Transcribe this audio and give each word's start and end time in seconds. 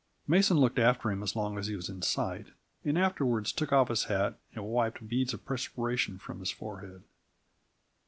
Mason 0.25 0.57
looked 0.57 0.79
after 0.79 1.11
him 1.11 1.21
as 1.21 1.35
long 1.35 1.59
as 1.59 1.67
he 1.67 1.75
was 1.75 1.87
in 1.87 2.01
sight, 2.01 2.47
and 2.83 2.97
afterwards 2.97 3.51
took 3.51 3.71
off 3.71 3.89
his 3.89 4.05
hat, 4.05 4.39
and 4.55 4.65
wiped 4.65 5.07
beads 5.07 5.31
of 5.31 5.45
perspiration 5.45 6.17
from 6.17 6.39
his 6.39 6.49
forehead. 6.49 7.03